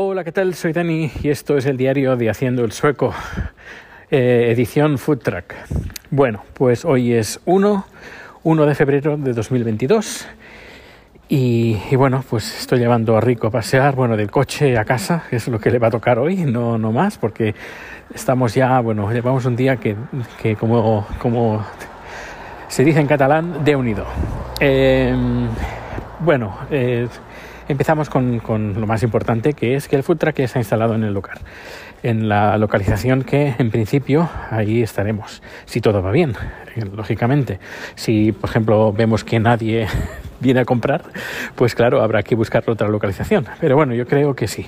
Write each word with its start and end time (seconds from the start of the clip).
Hola, 0.00 0.22
¿qué 0.22 0.30
tal? 0.30 0.54
Soy 0.54 0.72
Dani 0.72 1.10
y 1.24 1.28
esto 1.28 1.56
es 1.56 1.66
el 1.66 1.76
diario 1.76 2.14
de 2.14 2.30
Haciendo 2.30 2.64
el 2.64 2.70
Sueco, 2.70 3.12
eh, 4.12 4.46
edición 4.52 4.96
Food 4.96 5.18
Truck. 5.18 5.54
Bueno, 6.12 6.44
pues 6.54 6.84
hoy 6.84 7.14
es 7.14 7.40
1, 7.46 7.84
1 8.44 8.66
de 8.66 8.74
febrero 8.76 9.16
de 9.16 9.32
2022 9.32 10.28
y, 11.28 11.78
y, 11.90 11.96
bueno, 11.96 12.22
pues 12.30 12.60
estoy 12.60 12.78
llevando 12.78 13.16
a 13.16 13.20
Rico 13.20 13.48
a 13.48 13.50
pasear, 13.50 13.96
bueno, 13.96 14.16
del 14.16 14.30
coche 14.30 14.78
a 14.78 14.84
casa, 14.84 15.24
que 15.28 15.34
es 15.34 15.48
lo 15.48 15.58
que 15.58 15.72
le 15.72 15.80
va 15.80 15.88
a 15.88 15.90
tocar 15.90 16.20
hoy, 16.20 16.36
no, 16.44 16.78
no 16.78 16.92
más, 16.92 17.18
porque 17.18 17.56
estamos 18.14 18.54
ya, 18.54 18.78
bueno, 18.78 19.10
llevamos 19.10 19.46
un 19.46 19.56
día 19.56 19.78
que, 19.78 19.96
que 20.40 20.54
como, 20.54 21.08
como 21.18 21.66
se 22.68 22.84
dice 22.84 23.00
en 23.00 23.08
catalán, 23.08 23.64
de 23.64 23.74
unido. 23.74 24.06
Eh, 24.60 25.12
bueno, 26.20 26.56
eh, 26.70 27.08
empezamos 27.68 28.08
con, 28.10 28.40
con, 28.40 28.80
lo 28.80 28.86
más 28.86 29.02
importante, 29.02 29.52
que 29.52 29.74
es 29.74 29.88
que 29.88 29.96
el 29.96 30.02
food 30.02 30.18
truck 30.18 30.38
está 30.40 30.58
instalado 30.58 30.94
en 30.94 31.04
el 31.04 31.14
lugar, 31.14 31.38
en 32.02 32.28
la 32.28 32.58
localización 32.58 33.22
que 33.22 33.54
en 33.58 33.70
principio 33.70 34.28
ahí 34.50 34.82
estaremos, 34.82 35.42
si 35.66 35.80
todo 35.80 36.02
va 36.02 36.10
bien, 36.10 36.34
lógicamente. 36.94 37.58
Si, 37.94 38.32
por 38.32 38.50
ejemplo, 38.50 38.92
vemos 38.92 39.24
que 39.24 39.38
nadie 39.38 39.86
viene 40.40 40.60
a 40.60 40.64
comprar, 40.64 41.02
pues 41.54 41.74
claro, 41.74 42.02
habrá 42.02 42.22
que 42.22 42.34
buscar 42.34 42.64
otra 42.68 42.88
localización. 42.88 43.46
Pero 43.60 43.76
bueno, 43.76 43.94
yo 43.94 44.06
creo 44.06 44.34
que 44.34 44.48
sí. 44.48 44.66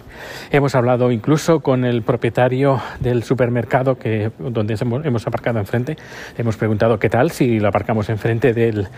Hemos 0.50 0.74
hablado 0.74 1.10
incluso 1.10 1.60
con 1.60 1.84
el 1.84 2.02
propietario 2.02 2.80
del 3.00 3.22
supermercado 3.22 3.96
que, 3.98 4.30
donde 4.38 4.76
hemos 4.80 5.26
aparcado 5.26 5.58
enfrente. 5.58 5.96
Hemos 6.36 6.56
preguntado 6.56 6.98
qué 6.98 7.08
tal 7.08 7.30
si 7.30 7.58
lo 7.60 7.68
aparcamos 7.68 8.08
enfrente 8.08 8.52
del, 8.52 8.88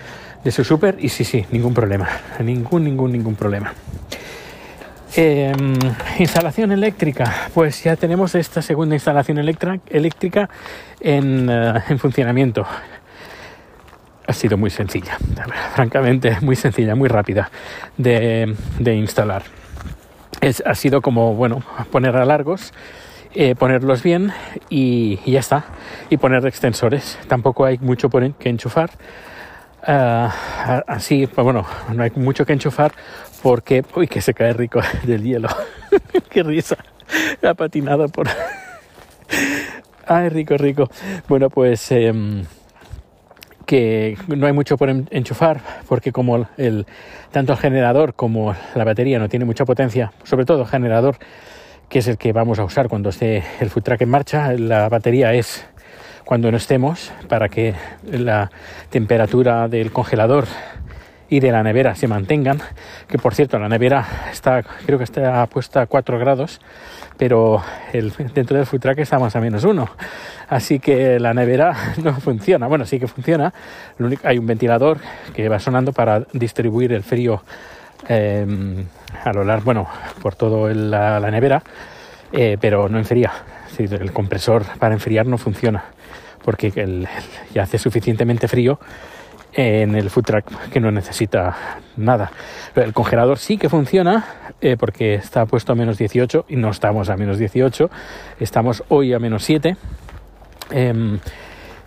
de 0.44 0.50
su 0.50 0.64
super 0.64 0.96
y 0.98 1.08
sí, 1.08 1.24
sí, 1.24 1.44
ningún 1.50 1.74
problema. 1.74 2.08
Ningún, 2.40 2.84
ningún, 2.84 3.12
ningún 3.12 3.34
problema. 3.34 3.72
Eh, 5.14 5.52
instalación 6.18 6.72
eléctrica, 6.72 7.48
pues 7.52 7.84
ya 7.84 7.96
tenemos 7.96 8.34
esta 8.34 8.62
segunda 8.62 8.94
instalación 8.94 9.38
eléctrica 9.38 10.48
en, 11.00 11.50
uh, 11.50 11.80
en 11.86 11.98
funcionamiento 11.98 12.66
ha 14.32 14.34
sido 14.34 14.56
muy 14.56 14.70
sencilla, 14.70 15.18
francamente 15.74 16.38
muy 16.40 16.56
sencilla, 16.56 16.94
muy 16.94 17.08
rápida 17.08 17.50
de, 17.98 18.56
de 18.78 18.94
instalar. 18.94 19.42
Es, 20.40 20.62
ha 20.66 20.74
sido 20.74 21.02
como, 21.02 21.34
bueno, 21.34 21.62
poner 21.90 22.16
a 22.16 22.24
largos, 22.24 22.72
eh, 23.34 23.54
ponerlos 23.54 24.02
bien 24.02 24.32
y, 24.70 25.18
ya 25.30 25.40
está. 25.40 25.64
Y 26.10 26.16
poner 26.16 26.44
extensores. 26.46 27.18
Tampoco 27.28 27.64
hay 27.64 27.78
mucho 27.78 28.08
por, 28.10 28.28
que 28.34 28.48
enchufar. 28.48 28.90
Uh, 29.86 30.28
así, 30.86 31.26
pues 31.26 31.44
bueno, 31.44 31.66
no 31.92 32.02
hay 32.02 32.12
mucho 32.14 32.46
que 32.46 32.52
enchufar 32.52 32.92
porque, 33.42 33.84
uy, 33.96 34.06
que 34.06 34.20
se 34.20 34.32
cae 34.32 34.52
rico 34.52 34.80
del 35.04 35.22
hielo. 35.22 35.48
Qué 36.30 36.42
risa. 36.42 36.76
Ha 37.42 37.54
patinado 37.54 38.08
por... 38.08 38.28
Ay, 40.06 40.28
rico, 40.30 40.56
rico. 40.56 40.90
Bueno, 41.28 41.50
pues... 41.50 41.92
Eh, 41.92 42.42
que 43.72 44.18
no 44.28 44.46
hay 44.46 44.52
mucho 44.52 44.76
por 44.76 44.90
enchufar 44.90 45.62
porque 45.88 46.12
como 46.12 46.46
tanto 47.30 47.54
el 47.54 47.58
generador 47.58 48.12
como 48.12 48.54
la 48.74 48.84
batería 48.84 49.18
no 49.18 49.30
tiene 49.30 49.46
mucha 49.46 49.64
potencia, 49.64 50.12
sobre 50.24 50.44
todo 50.44 50.60
el 50.60 50.66
generador 50.66 51.16
que 51.88 52.00
es 52.00 52.06
el 52.06 52.18
que 52.18 52.34
vamos 52.34 52.58
a 52.58 52.64
usar 52.64 52.90
cuando 52.90 53.08
esté 53.08 53.42
el 53.60 53.70
food 53.70 53.82
truck 53.82 54.02
en 54.02 54.10
marcha, 54.10 54.52
la 54.52 54.90
batería 54.90 55.32
es 55.32 55.64
cuando 56.26 56.50
no 56.50 56.58
estemos 56.58 57.12
para 57.30 57.48
que 57.48 57.74
la 58.04 58.50
temperatura 58.90 59.68
del 59.68 59.90
congelador 59.90 60.44
y 61.32 61.40
de 61.40 61.50
la 61.50 61.62
nevera 61.62 61.94
se 61.94 62.08
mantengan, 62.08 62.60
que 63.08 63.16
por 63.16 63.34
cierto 63.34 63.58
la 63.58 63.66
nevera 63.66 64.06
está 64.30 64.62
creo 64.62 64.98
que 64.98 65.04
está 65.04 65.46
puesta 65.46 65.80
a 65.80 65.86
4 65.86 66.18
grados 66.18 66.60
pero 67.16 67.62
el, 67.94 68.12
dentro 68.34 68.58
del 68.58 68.66
food 68.66 68.80
truck 68.80 68.98
estamos 68.98 69.34
a 69.34 69.40
menos 69.40 69.64
uno. 69.64 69.88
Así 70.48 70.78
que 70.78 71.18
la 71.20 71.32
nevera 71.32 71.94
no 72.02 72.14
funciona. 72.14 72.66
Bueno, 72.66 72.84
sí 72.84 72.98
que 72.98 73.06
funciona. 73.06 73.54
Único, 73.98 74.26
hay 74.26 74.38
un 74.38 74.46
ventilador 74.46 74.98
que 75.32 75.48
va 75.48 75.58
sonando 75.58 75.92
para 75.92 76.24
distribuir 76.32 76.92
el 76.92 77.02
frío 77.02 77.42
eh, 78.08 78.44
a 79.24 79.32
lo 79.32 79.44
largo, 79.44 79.64
bueno, 79.64 79.88
por 80.20 80.34
toda 80.34 80.74
la, 80.74 81.20
la, 81.20 81.30
nevera, 81.30 81.62
eh, 82.32 82.58
pero 82.60 82.88
no 82.88 82.98
enfría. 82.98 83.30
Decir, 83.70 83.94
el 84.02 84.12
compresor 84.12 84.64
para 84.78 84.94
enfriar 84.94 85.26
no 85.26 85.38
funciona 85.38 85.84
porque 86.44 86.72
el, 86.74 87.06
ya 87.54 87.62
hace 87.62 87.78
suficientemente 87.78 88.48
frío 88.48 88.80
en 89.52 89.94
el 89.94 90.10
food 90.10 90.24
truck 90.24 90.68
que 90.70 90.80
no 90.80 90.90
necesita 90.90 91.56
nada. 91.96 92.32
El 92.74 92.92
congelador 92.92 93.38
sí 93.38 93.58
que 93.58 93.68
funciona 93.68 94.24
eh, 94.60 94.76
porque 94.78 95.14
está 95.14 95.46
puesto 95.46 95.72
a 95.72 95.74
menos 95.74 95.98
18 95.98 96.46
y 96.48 96.56
no 96.56 96.70
estamos 96.70 97.10
a 97.10 97.16
menos 97.16 97.38
18, 97.38 97.90
estamos 98.40 98.82
hoy 98.88 99.12
a 99.12 99.18
menos 99.18 99.44
7. 99.44 99.76
Eh, 100.70 101.18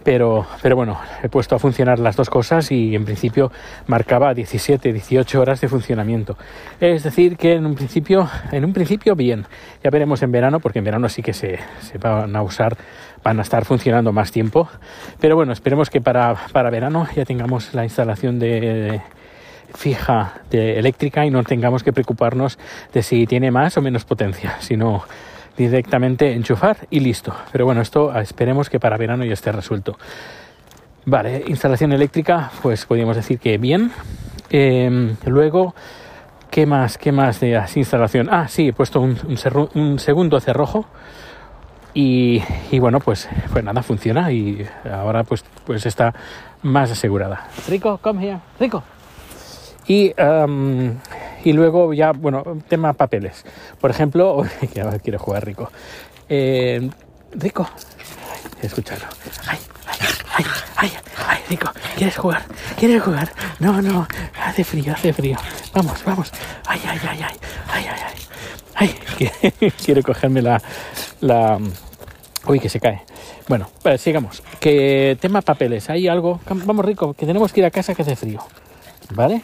pero, 0.06 0.46
pero 0.62 0.76
bueno, 0.76 1.00
he 1.24 1.30
puesto 1.30 1.56
a 1.56 1.60
funcionar 1.60 1.98
las 1.98 2.16
dos 2.16 2.30
cosas 2.30 2.72
y 2.72 2.96
en 2.96 3.06
principio 3.06 3.52
marcaba 3.88 4.36
17, 4.36 4.94
18 4.94 5.42
horas 5.42 5.60
de 5.62 5.68
funcionamiento. 5.68 6.38
Es 6.80 7.02
decir, 7.02 7.36
que 7.38 7.54
en 7.54 7.66
un 7.66 7.74
principio, 7.74 8.30
en 8.52 8.64
un 8.64 8.72
principio 8.72 9.16
bien. 9.16 9.48
Ya 9.84 9.90
veremos 9.90 10.22
en 10.22 10.32
verano, 10.32 10.60
porque 10.60 10.78
en 10.78 10.86
verano 10.86 11.10
sí 11.10 11.24
que 11.24 11.34
se, 11.34 11.58
van 12.00 12.36
a 12.36 12.44
usar, 12.44 12.78
van 13.24 13.40
a 13.40 13.42
estar 13.42 13.66
funcionando 13.66 14.14
más 14.14 14.32
tiempo. 14.32 14.70
Pero 15.20 15.36
bueno, 15.36 15.54
esperemos 15.54 15.90
que 15.90 16.02
para, 16.02 16.36
para 16.54 16.70
verano 16.70 17.08
ya 17.16 17.26
tengamos 17.26 17.74
la 17.74 17.84
instalación 17.84 18.38
de, 18.38 18.62
de 18.62 19.02
fija 19.74 20.36
de 20.52 20.78
eléctrica 20.78 21.26
y 21.26 21.32
no 21.32 21.44
tengamos 21.44 21.84
que 21.84 21.92
preocuparnos 21.92 22.60
de 22.94 23.02
si 23.02 23.26
tiene 23.26 23.50
más 23.50 23.76
o 23.76 23.82
menos 23.82 24.06
potencia, 24.06 24.58
sino 24.60 25.04
directamente 25.58 26.34
enchufar 26.34 26.88
y 26.90 27.00
listo. 27.00 27.34
Pero 27.52 27.66
bueno, 27.66 27.82
esto 27.82 28.18
esperemos 28.20 28.70
que 28.70 28.80
para 28.80 28.98
verano 28.98 29.26
ya 29.26 29.34
esté 29.34 29.52
resuelto. 29.52 29.98
Vale, 31.06 31.44
instalación 31.48 31.94
eléctrica, 31.94 32.52
pues 32.62 32.86
podríamos 32.86 33.16
decir 33.16 33.40
que 33.40 33.58
bien. 33.58 33.92
Eh, 34.50 35.16
luego, 35.26 35.76
¿qué 36.50 36.66
más? 36.66 36.98
¿Qué 36.98 37.12
más 37.12 37.40
de 37.40 37.62
instalación? 37.76 38.30
Ah, 38.32 38.48
sí, 38.48 38.70
he 38.70 38.74
puesto 38.74 39.02
un, 39.02 39.18
un, 39.28 39.38
cerro, 39.38 39.70
un 39.76 40.00
segundo 40.00 40.40
cerrojo. 40.40 40.86
Y, 41.94 42.44
y, 42.72 42.80
bueno, 42.80 43.00
pues, 43.00 43.30
pues 43.54 43.64
nada, 43.64 43.82
funciona 43.82 44.30
y 44.30 44.68
ahora 44.92 45.24
pues, 45.24 45.46
pues 45.66 45.86
está 45.86 46.14
más 46.62 46.92
asegurada. 46.92 47.48
Rico, 47.70 48.00
come 48.00 48.26
here. 48.26 48.40
Rico. 48.60 48.84
Y 49.88 50.14
um, 50.22 50.98
y 51.46 51.54
luego 51.54 51.94
ya, 51.94 52.12
bueno, 52.12 52.44
tema 52.68 52.94
papeles. 52.94 53.46
Por 53.80 53.92
ejemplo, 53.92 54.44
quiero 55.04 55.20
jugar 55.20 55.46
rico. 55.46 55.72
Eh, 56.28 56.90
rico, 57.32 57.70
escucharlo. 58.62 59.06
Ay, 59.48 59.60
ay, 59.88 60.00
ay, 60.36 60.46
ay, 60.76 60.92
ay, 61.28 61.40
rico, 61.48 61.72
¿quieres 61.96 62.18
jugar? 62.18 62.42
¿Quieres 62.78 63.04
jugar? 63.04 63.32
No, 63.60 63.80
no, 63.82 64.08
hace 64.44 64.64
frío, 64.64 64.92
hace 64.94 65.14
frío. 65.14 65.38
Vamos, 65.72 66.04
vamos. 66.04 66.32
Ay, 66.66 66.82
ay, 66.88 67.00
ay, 67.10 67.20
ay, 67.22 67.38
ay, 67.72 67.86
ay, 67.88 68.00
ay. 68.08 68.26
Ay, 68.78 70.02
cogerme 70.04 70.42
la, 70.42 70.62
la... 71.22 71.60
Uy, 72.48 72.60
que 72.60 72.70
se 72.70 72.80
cae. 72.80 73.04
Bueno, 73.48 73.70
pues 73.82 74.02
sigamos. 74.02 74.44
Que 74.60 75.18
tema 75.22 75.42
papeles. 75.42 75.90
Hay 75.90 76.08
algo. 76.08 76.42
Vamos, 76.50 76.84
rico, 76.84 77.14
que 77.14 77.26
tenemos 77.26 77.54
que 77.54 77.62
ir 77.62 77.66
a 77.66 77.72
casa 77.72 77.96
que 77.96 78.02
hace 78.02 78.16
frío. 78.16 78.42
¿Vale? 79.14 79.42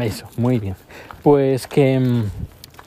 Eso, 0.00 0.26
muy 0.36 0.58
bien. 0.58 0.76
Pues 1.22 1.66
que 1.66 1.98
mm, 1.98 2.24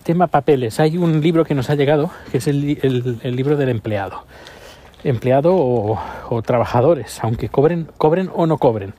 tema 0.03 0.27
papeles. 0.27 0.79
Hay 0.79 0.97
un 0.97 1.21
libro 1.21 1.45
que 1.45 1.55
nos 1.55 1.69
ha 1.69 1.75
llegado, 1.75 2.11
que 2.31 2.37
es 2.39 2.47
el, 2.47 3.19
el, 3.21 3.35
libro 3.35 3.55
del 3.57 3.69
empleado. 3.69 4.25
Empleado 5.03 5.55
o, 5.55 6.41
trabajadores, 6.43 7.19
aunque 7.23 7.49
cobren, 7.49 7.87
cobren 7.97 8.29
o 8.33 8.45
no 8.45 8.57
cobren. 8.57 8.93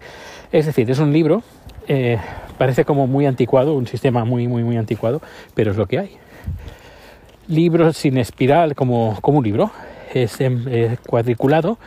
Es 0.51 0.67
decir, 0.67 0.91
es 0.91 0.99
un 0.99 1.13
libro, 1.13 1.43
eh, 1.89 2.19
parece 2.59 2.85
como 2.85 3.07
muy 3.07 3.27
anticuado, 3.27 3.75
un 3.75 3.87
sistema 3.87 4.25
muy, 4.25 4.49
muy, 4.49 4.65
muy 4.65 4.77
anticuado, 4.77 5.23
pero 5.55 5.71
es 5.71 5.77
lo 5.77 5.87
que 5.87 5.99
hay. 5.99 6.17
Libro 7.49 7.93
sin 7.93 8.19
espiral, 8.19 8.75
como, 8.75 9.19
como 9.21 9.39
un 9.39 9.45
libro, 9.45 9.71
es 10.13 10.37
eh, 10.41 10.97
cuadriculado, 11.07 11.79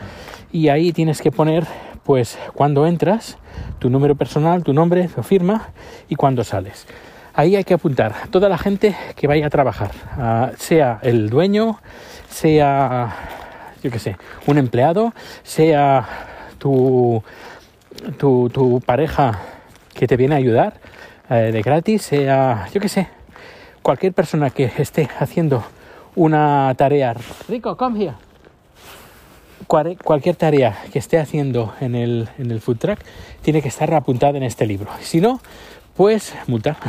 y 0.50 0.68
ahí 0.68 0.92
tienes 0.92 1.20
que 1.20 1.30
poner 1.30 1.66
pues 2.06 2.38
cuando 2.54 2.86
entras, 2.86 3.36
tu 3.80 3.90
número 3.90 4.14
personal, 4.14 4.62
tu 4.62 4.72
nombre, 4.72 5.08
tu 5.08 5.24
firma 5.24 5.70
y 6.08 6.14
cuando 6.14 6.44
sales. 6.44 6.86
Ahí 7.34 7.56
hay 7.56 7.64
que 7.64 7.74
apuntar 7.74 8.14
toda 8.30 8.48
la 8.48 8.56
gente 8.56 8.96
que 9.16 9.26
vaya 9.26 9.48
a 9.48 9.50
trabajar, 9.50 9.90
sea 10.56 11.00
el 11.02 11.28
dueño, 11.28 11.80
sea, 12.30 13.12
yo 13.82 13.90
qué 13.90 13.98
sé, 13.98 14.16
un 14.46 14.56
empleado, 14.56 15.12
sea 15.42 16.06
tu, 16.58 17.22
tu, 18.16 18.48
tu 18.50 18.80
pareja 18.80 19.40
que 19.92 20.06
te 20.06 20.16
viene 20.16 20.36
a 20.36 20.38
ayudar 20.38 20.74
eh, 21.28 21.50
de 21.52 21.60
gratis, 21.60 22.02
sea, 22.02 22.68
yo 22.72 22.80
qué 22.80 22.88
sé, 22.88 23.08
cualquier 23.82 24.12
persona 24.12 24.50
que 24.50 24.70
esté 24.78 25.10
haciendo 25.18 25.64
una 26.14 26.72
tarea. 26.78 27.14
Rico, 27.48 27.76
come 27.76 28.04
here 28.04 28.25
cualquier 29.66 30.36
tarea 30.36 30.78
que 30.92 30.98
esté 30.98 31.18
haciendo 31.18 31.74
en 31.80 31.94
el, 31.94 32.28
en 32.38 32.50
el 32.50 32.60
food 32.60 32.78
truck 32.78 32.98
tiene 33.42 33.62
que 33.62 33.68
estar 33.68 33.92
apuntada 33.94 34.36
en 34.36 34.42
este 34.42 34.66
libro. 34.66 34.90
Si 35.00 35.20
no, 35.20 35.40
pues 35.96 36.34
multa. 36.46 36.76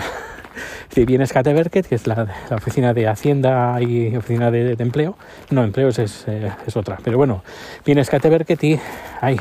Si 0.89 1.05
vienes 1.05 1.35
a 1.35 1.43
que 1.43 1.95
es 1.95 2.07
la, 2.07 2.27
oficina 2.49 2.91
de 2.91 3.07
Hacienda 3.07 3.79
y 3.79 4.15
oficina 4.15 4.49
de, 4.49 4.71
empleo, 4.79 5.15
no, 5.51 5.63
empleos 5.63 5.99
es, 5.99 6.23
eh, 6.27 6.51
es, 6.65 6.75
otra, 6.75 6.97
pero 7.03 7.17
bueno, 7.17 7.43
vienes 7.85 8.11
a 8.11 8.17
y 8.17 8.79
ahí 9.21 9.37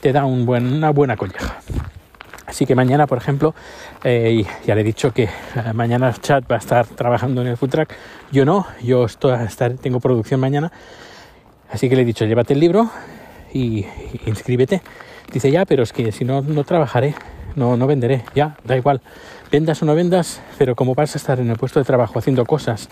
te 0.00 0.12
da 0.12 0.24
una 0.24 0.90
buena 0.90 1.16
colleja. 1.18 1.58
Así 2.46 2.66
que 2.66 2.74
mañana, 2.74 3.06
por 3.06 3.18
ejemplo, 3.18 3.54
eh, 4.02 4.44
ya 4.66 4.74
le 4.74 4.80
he 4.80 4.84
dicho 4.84 5.12
que 5.12 5.24
eh, 5.24 5.72
mañana 5.72 6.12
Chat 6.12 6.50
va 6.50 6.56
a 6.56 6.58
estar 6.58 6.86
trabajando 6.86 7.42
en 7.42 7.48
el 7.48 7.56
food 7.56 7.70
track. 7.70 7.94
Yo 8.32 8.44
no, 8.44 8.66
yo 8.82 9.04
estoy 9.04 9.34
estar, 9.44 9.74
tengo 9.74 10.00
producción 10.00 10.40
mañana. 10.40 10.72
Así 11.72 11.88
que 11.88 11.96
le 11.96 12.02
he 12.02 12.04
dicho, 12.04 12.24
llévate 12.24 12.54
el 12.54 12.60
libro 12.60 12.90
y, 13.52 13.86
inscríbete. 14.26 14.82
Dice, 15.32 15.50
ya, 15.50 15.64
pero 15.64 15.82
es 15.82 15.92
que 15.92 16.12
si 16.12 16.24
no, 16.24 16.42
no 16.42 16.64
trabajaré, 16.64 17.14
no, 17.54 17.76
no 17.76 17.86
venderé. 17.86 18.24
Ya, 18.34 18.56
da 18.64 18.76
igual. 18.76 19.00
Vendas 19.50 19.82
o 19.82 19.86
no 19.86 19.94
vendas, 19.94 20.40
pero 20.58 20.74
como 20.74 20.94
vas 20.94 21.14
a 21.14 21.18
estar 21.18 21.38
en 21.40 21.50
el 21.50 21.56
puesto 21.56 21.78
de 21.78 21.84
trabajo 21.84 22.18
haciendo 22.18 22.44
cosas 22.44 22.88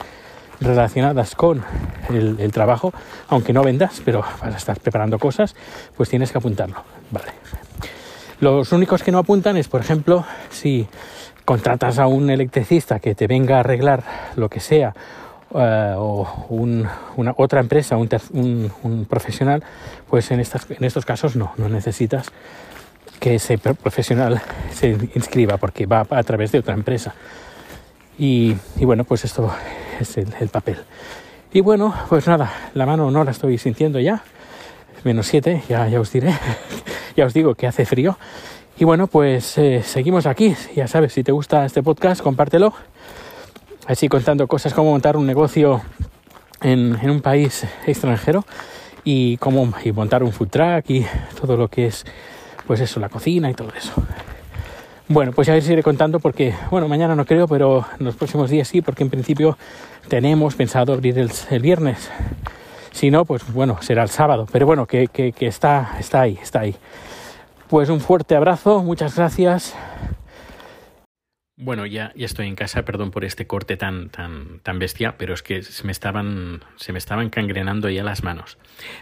relacionadas 0.61 1.35
con 1.35 1.65
el, 2.09 2.37
el 2.41 2.53
trabajo, 2.53 2.93
aunque 3.29 3.53
no 3.53 3.63
vendas, 3.63 4.03
pero 4.05 4.21
vas 4.21 4.55
a 4.55 4.57
estar 4.57 4.79
preparando 4.81 5.19
cosas, 5.19 5.55
pues 5.97 6.09
tienes 6.09 6.33
que 6.33 6.39
apuntarlo. 6.39 6.83
Vale. 7.11 7.33
Los 8.41 8.71
únicos 8.71 9.03
que 9.03 9.11
no 9.11 9.19
apuntan 9.19 9.57
es, 9.57 9.69
por 9.69 9.81
ejemplo, 9.81 10.25
si 10.51 10.87
contratas 11.45 11.99
a 11.99 12.07
un 12.07 12.31
electricista 12.31 13.01
que 13.01 13.15
te 13.15 13.27
venga 13.27 13.57
a 13.57 13.61
arreglar 13.61 14.05
lo 14.37 14.49
que 14.49 14.61
sea, 14.61 14.95
eh, 15.55 15.95
o 15.97 16.47
una, 16.51 17.35
otra 17.37 17.61
empresa, 17.61 17.97
un, 17.97 18.09
un, 18.83 19.05
profesional, 19.07 19.63
pues 20.09 20.31
en, 20.31 20.41
estas, 20.41 20.71
en 20.71 20.85
estos 20.85 21.05
casos 21.05 21.37
no, 21.37 21.53
no 21.57 21.69
necesitas 21.69 22.31
que 23.19 23.37
ese 23.37 23.59
profesional 23.59 24.41
se 24.73 24.91
inscriba 25.15 25.57
porque 25.57 25.87
va 25.87 26.07
a 26.09 26.23
través 26.23 26.53
de 26.53 26.59
otra 26.59 26.75
empresa. 26.75 27.15
Y, 28.19 28.57
y 28.77 28.85
bueno, 28.85 29.05
pues 29.05 29.25
esto 29.25 29.51
es 30.01 30.17
el, 30.19 30.29
el, 30.41 30.49
papel. 30.49 30.79
Y 31.53 31.61
bueno, 31.61 31.95
pues 32.09 32.27
nada, 32.27 32.53
la 32.75 32.85
mano 32.85 33.11
no 33.11 33.25
la 33.25 33.31
estoy 33.31 33.59
sintiendo 33.59 34.01
ya. 34.01 34.23
Menos 35.05 35.27
7, 35.29 35.63
ya, 35.69 35.89
ya 35.89 36.01
os 36.01 36.13
diré. 36.13 36.35
ya 37.17 37.25
os 37.25 37.33
digo 37.33 37.55
que 37.55 37.67
hace 37.67 37.87
frío. 37.87 38.19
Y 38.79 38.85
bueno, 38.85 39.07
pues 39.09 39.59
eh, 39.59 39.83
seguimos 39.83 40.27
aquí. 40.27 40.55
Ya 40.77 40.87
sabes, 40.87 41.13
si 41.13 41.25
te 41.25 41.33
gusta 41.33 41.65
este 41.65 41.83
podcast, 41.83 42.23
compártelo. 42.23 42.75
Así 43.89 44.07
contando 44.11 44.47
cosas 44.47 44.75
como 44.75 44.91
montar 44.91 45.17
un 45.17 45.25
negocio 45.25 45.81
en, 46.61 46.99
un 47.09 47.23
país 47.23 47.67
extranjero 47.87 48.45
y 49.03 49.39
cómo 49.39 49.73
y 49.83 49.93
montar 49.93 50.23
un 50.23 50.31
food 50.31 50.49
truck 50.49 50.91
y 50.91 51.07
todo 51.41 51.57
lo 51.57 51.69
que 51.69 51.87
es, 51.87 52.05
pues 52.67 52.81
eso, 52.81 53.01
la 53.01 53.09
cocina 53.09 53.51
y 53.51 53.55
todo 53.55 53.71
eso. 53.75 53.95
Bueno, 55.09 55.33
pues 55.33 55.49
ya 55.49 55.55
os 55.55 55.67
iré 55.67 55.83
contando 55.83 56.21
porque, 56.21 56.53
bueno, 56.71 56.87
mañana 56.87 57.17
no 57.17 57.25
creo, 57.25 57.49
pero 57.49 57.87
en 57.99 58.05
los 58.05 58.15
próximos 58.15 58.51
días 58.51 58.69
sí, 58.69 58.83
porque 58.83 59.05
en 59.05 59.09
principio 59.09 59.57
tenemos 60.09 60.55
pensado 60.55 60.93
abrir 60.93 61.19
el, 61.19 61.63
viernes. 61.63 62.11
Si 62.93 63.11
no, 63.11 63.25
pues 63.25 63.51
bueno, 63.55 63.79
será 63.81 64.03
el 64.03 64.11
sábado. 64.11 64.47
Pero 64.53 64.67
bueno, 64.67 64.85
que, 64.85 65.09
que, 65.09 65.33
que 65.33 65.47
está, 65.47 65.97
está 65.99 66.21
ahí, 66.21 66.39
está 66.43 66.61
ahí. 66.61 66.77
Pues 67.69 67.89
un 67.89 68.01
fuerte 68.01 68.37
abrazo, 68.37 68.83
muchas 68.83 69.17
gracias. 69.17 69.75
Bueno, 71.61 71.87
ya, 71.87 72.13
ya 72.15 72.25
estoy 72.25 72.47
en 72.47 72.55
casa, 72.55 72.85
perdón 72.85 73.11
por 73.11 73.25
este 73.25 73.49
corte 73.49 73.77
tan, 73.77 74.11
tan, 74.11 74.61
tan 74.61 74.79
bestia, 74.79 75.19
pero 75.19 75.35
es 75.35 75.43
que 75.43 75.65
se 75.65 75.83
me 75.85 75.91
estaban, 75.91 76.63
se 76.77 76.93
me 76.93 77.01
estaban 77.01 77.31
cangrenando 77.31 77.91
ya 77.91 78.05
las 78.05 78.23
manos. 78.23 78.59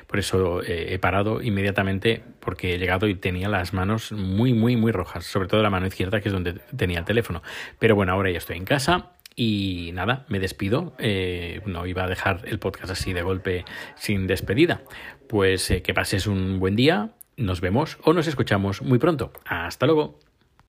Por 0.06 0.18
eso 0.20 0.62
eh, 0.62 0.94
he 0.94 0.98
parado 0.98 1.42
inmediatamente 1.42 2.24
porque 2.40 2.74
he 2.74 2.78
llegado 2.78 3.08
y 3.08 3.14
tenía 3.14 3.50
las 3.50 3.74
manos 3.74 4.10
muy, 4.10 4.54
muy, 4.54 4.74
muy 4.74 4.90
rojas, 4.90 5.26
sobre 5.26 5.48
todo 5.48 5.62
la 5.62 5.68
mano 5.68 5.86
izquierda, 5.86 6.22
que 6.22 6.30
es 6.30 6.32
donde 6.32 6.54
tenía 6.74 7.00
el 7.00 7.04
teléfono. 7.04 7.42
Pero 7.78 7.94
bueno, 7.94 8.12
ahora 8.12 8.30
ya 8.30 8.38
estoy 8.38 8.56
en 8.56 8.64
casa 8.64 9.10
y 9.34 9.90
nada, 9.92 10.24
me 10.28 10.38
despido. 10.38 10.94
Eh, 10.98 11.60
no 11.66 11.86
iba 11.86 12.04
a 12.04 12.08
dejar 12.08 12.40
el 12.46 12.58
podcast 12.58 12.90
así 12.90 13.12
de 13.12 13.20
golpe 13.20 13.66
sin 13.96 14.26
despedida. 14.26 14.80
Pues 15.28 15.70
eh, 15.70 15.82
que 15.82 15.92
pases 15.92 16.26
un 16.26 16.58
buen 16.58 16.74
día, 16.74 17.10
nos 17.36 17.60
vemos 17.60 17.98
o 18.02 18.14
nos 18.14 18.26
escuchamos 18.26 18.80
muy 18.80 18.98
pronto. 18.98 19.30
Hasta 19.44 19.84
luego. 19.84 20.25